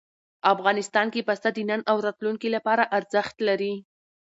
[0.53, 3.73] افغانستان کې پسه د نن او راتلونکي لپاره ارزښت لري.